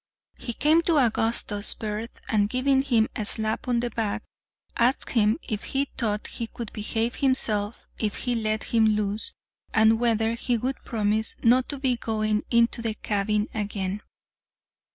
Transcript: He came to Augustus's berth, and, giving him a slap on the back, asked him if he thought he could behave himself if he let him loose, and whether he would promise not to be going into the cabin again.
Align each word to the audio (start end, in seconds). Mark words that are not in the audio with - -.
He 0.39 0.53
came 0.53 0.81
to 0.81 0.97
Augustus's 0.97 1.75
berth, 1.75 2.09
and, 2.27 2.49
giving 2.49 2.81
him 2.81 3.07
a 3.15 3.23
slap 3.23 3.67
on 3.67 3.81
the 3.81 3.91
back, 3.91 4.23
asked 4.75 5.11
him 5.11 5.37
if 5.43 5.61
he 5.63 5.85
thought 5.95 6.25
he 6.25 6.47
could 6.47 6.73
behave 6.73 7.13
himself 7.17 7.87
if 7.99 8.15
he 8.25 8.33
let 8.33 8.63
him 8.63 8.95
loose, 8.95 9.33
and 9.75 9.99
whether 9.99 10.33
he 10.33 10.57
would 10.57 10.83
promise 10.85 11.35
not 11.43 11.69
to 11.69 11.77
be 11.77 11.97
going 11.97 12.43
into 12.49 12.81
the 12.81 12.95
cabin 12.95 13.47
again. 13.53 14.01